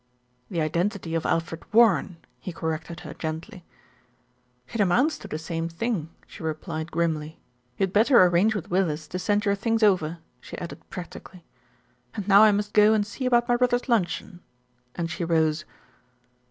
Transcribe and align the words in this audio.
"The 0.49 0.61
identity 0.61 1.13
of 1.13 1.27
Alfred 1.27 1.63
Warren," 1.71 2.17
he 2.39 2.51
corrected 2.51 3.01
her 3.01 3.13
gently. 3.13 3.63
"It 4.73 4.81
amounts 4.81 5.19
to 5.19 5.27
the 5.27 5.37
same 5.37 5.69
thing," 5.69 6.09
she 6.25 6.41
replied 6.41 6.91
grimly. 6.91 7.39
"You 7.77 7.83
had 7.85 7.93
better 7.93 8.23
arrange 8.23 8.55
with 8.55 8.71
Willis 8.71 9.07
to 9.09 9.19
send 9.19 9.45
your 9.45 9.53
things 9.53 9.83
over," 9.83 10.17
she 10.39 10.57
added 10.57 10.79
practically. 10.89 11.45
"And 12.15 12.27
now 12.27 12.41
I 12.41 12.51
must 12.51 12.73
go 12.73 12.93
and 12.95 13.05
see 13.05 13.27
about 13.27 13.47
my 13.47 13.55
brother's 13.57 13.87
luncheon," 13.87 14.39
and 14.95 15.07
she 15.11 15.23
rose. 15.23 15.65